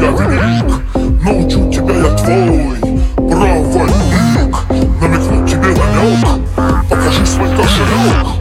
Я 0.00 0.10
велик, 0.10 0.80
Научу 1.24 1.68
тебя 1.72 1.92
я 1.92 2.16
твой 2.18 2.76
правый 3.16 3.88
лик 3.88 4.56
Намекну 5.00 5.48
тебе 5.48 5.74
намек 5.74 6.88
Покажи 6.88 7.26
свой 7.26 7.48
кошелек 7.56 8.37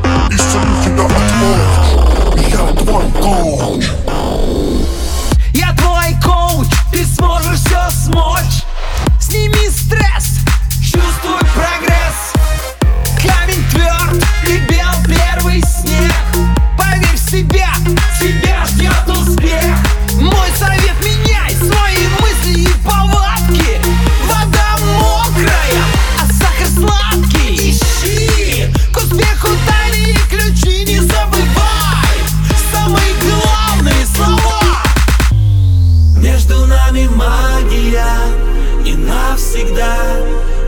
навсегда 39.37 39.95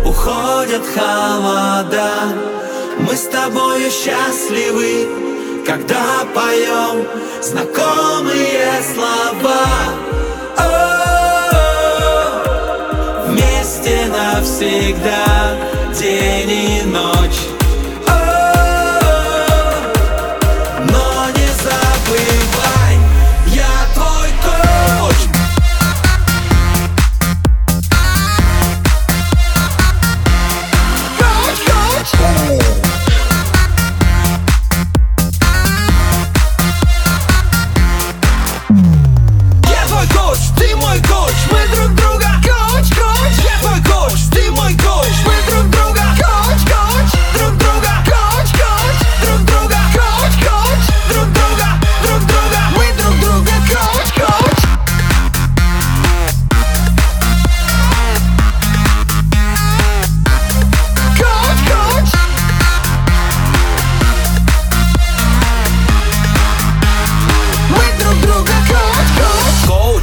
уходят 0.06 0.84
холода. 0.94 2.12
Мы 3.00 3.16
с 3.16 3.24
тобою 3.24 3.90
счастливы, 3.90 5.08
когда 5.66 6.24
поем 6.36 7.08
знакомые 7.42 8.84
слова. 8.94 9.66
-о, 10.56 10.70
Вместе 13.28 14.06
навсегда 14.08 15.58
день 16.00 16.52
и 16.52 16.84
ночь. 16.86 17.59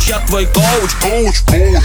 я 0.09 0.19
твой 0.21 0.47
коуч. 0.47 0.93
Коуч, 1.01 1.41
коуч. 1.41 1.85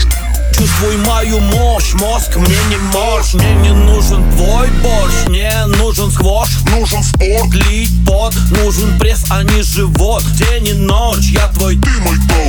Чувствуй 0.56 0.96
мою 0.98 1.40
мощь, 1.40 1.94
мозг 1.94 2.36
мне 2.36 2.56
не 2.70 2.76
морж. 2.76 3.34
Мне 3.34 3.54
не 3.54 3.72
нужен 3.72 4.30
твой 4.32 4.68
борщ, 4.82 5.14
мне 5.28 5.50
нужен 5.66 6.10
сквош. 6.10 6.48
Нужен 6.70 7.02
спорт, 7.02 7.52
лить 7.54 7.90
пот, 8.06 8.34
нужен 8.50 8.98
пресс, 8.98 9.24
а 9.30 9.42
не 9.42 9.62
живот. 9.62 10.22
День 10.34 10.68
и 10.68 10.72
ночь, 10.74 11.30
я 11.30 11.48
твой, 11.48 11.76
ты 11.76 11.90
мой 12.00 12.16
коуч 12.28 12.41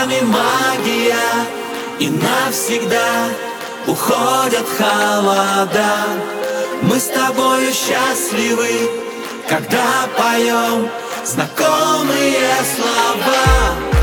нами 0.00 0.20
магия 0.22 1.46
И 1.98 2.08
навсегда 2.08 3.28
уходят 3.86 4.66
холода. 4.78 5.92
Мы 6.82 6.98
с 6.98 7.08
тобою 7.08 7.70
счастливы, 7.72 8.88
когда 9.48 9.84
поем 10.16 10.88
знакомые 11.24 12.54
слова. 12.74 13.99